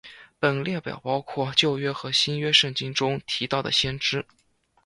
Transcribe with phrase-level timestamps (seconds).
[0.39, 4.25] 本列表包括旧约和新约圣经中提到的先知。